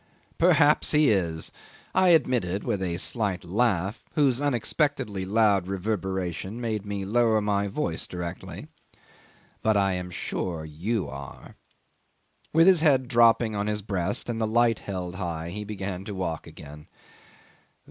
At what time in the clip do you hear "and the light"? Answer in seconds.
14.27-14.79